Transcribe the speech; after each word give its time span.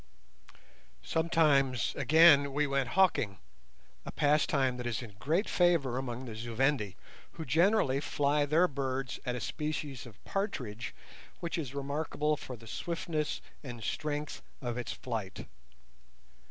Sometimes, 1.03 1.93
again, 1.95 2.53
we 2.53 2.65
went 2.65 2.87
hawking, 2.97 3.37
a 4.03 4.11
pastime 4.11 4.77
that 4.77 4.87
is 4.87 5.03
in 5.03 5.13
great 5.19 5.47
favour 5.47 5.95
among 5.99 6.25
the 6.25 6.35
Zu 6.35 6.55
Vendi, 6.55 6.95
who 7.33 7.45
generally 7.45 7.99
fly 7.99 8.47
their 8.47 8.67
birds 8.67 9.19
at 9.27 9.35
a 9.35 9.39
species 9.39 10.07
of 10.07 10.17
partridge 10.25 10.95
which 11.39 11.55
is 11.55 11.75
remarkable 11.75 12.35
for 12.35 12.55
the 12.57 12.65
swiftness 12.65 13.41
and 13.63 13.83
strength 13.83 14.41
of 14.59 14.75
its 14.75 14.91
flight. 14.91 15.45